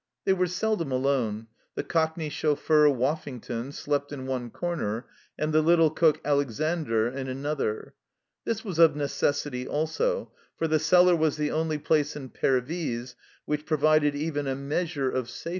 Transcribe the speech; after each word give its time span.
They 0.25 0.33
were 0.33 0.47
seldom 0.47 0.91
alone; 0.91 1.45
the 1.75 1.83
Cockney 1.83 2.29
chauffeur, 2.29 2.89
Woffington, 2.89 3.71
slept 3.71 4.11
in 4.11 4.25
one 4.25 4.49
corner, 4.49 5.05
and 5.37 5.53
the 5.53 5.61
little 5.61 5.91
cook, 5.91 6.19
Alexandre, 6.25 7.07
in 7.07 7.27
another. 7.27 7.93
This 8.43 8.65
was 8.65 8.79
of 8.79 8.95
necessity 8.95 9.67
also, 9.67 10.31
for 10.57 10.67
the 10.67 10.79
cellar 10.79 11.15
was 11.15 11.37
the 11.37 11.51
only 11.51 11.77
place 11.77 12.15
in 12.15 12.29
Pervyse 12.29 13.15
which 13.45 13.67
provided 13.67 14.15
even 14.15 14.47
a 14.47 14.55
measure 14.55 15.05
of 15.05 15.07
safety 15.07 15.07
THE 15.07 15.11
BIAIX 15.11 15.11
STREET 15.11 15.19
OF 15.19 15.23
PERVYSE. 15.43 15.47